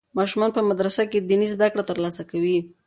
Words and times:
ماشومان 0.17 0.49
په 0.53 0.61
مدرسه 0.69 1.03
کې 1.11 1.19
دیني 1.29 1.47
زده 1.53 1.67
کړې 1.73 1.83
ترلاسه 1.89 2.23
کوي. 2.31 2.57